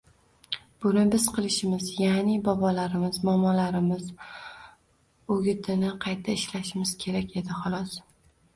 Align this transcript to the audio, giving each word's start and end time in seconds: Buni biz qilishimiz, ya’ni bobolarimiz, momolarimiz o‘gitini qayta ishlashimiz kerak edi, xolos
Buni 0.85 1.01
biz 1.15 1.25
qilishimiz, 1.35 1.89
ya’ni 2.03 2.37
bobolarimiz, 2.47 3.21
momolarimiz 3.29 4.09
o‘gitini 5.37 5.95
qayta 6.09 6.39
ishlashimiz 6.41 6.99
kerak 7.07 7.41
edi, 7.45 7.63
xolos 7.63 7.97